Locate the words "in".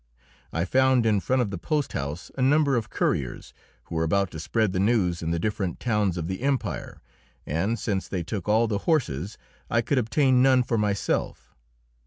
1.05-1.19, 5.21-5.29